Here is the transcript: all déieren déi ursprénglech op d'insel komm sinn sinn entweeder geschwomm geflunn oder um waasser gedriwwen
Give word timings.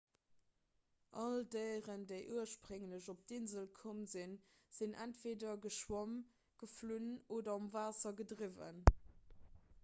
all 1.23 1.35
déieren 1.55 2.05
déi 2.11 2.21
ursprénglech 2.37 3.09
op 3.13 3.21
d'insel 3.31 3.67
komm 3.81 3.99
sinn 4.15 4.33
sinn 4.79 4.97
entweeder 5.05 5.53
geschwomm 5.67 6.17
geflunn 6.65 7.15
oder 7.39 7.57
um 7.61 7.71
waasser 7.79 8.17
gedriwwen 8.25 8.85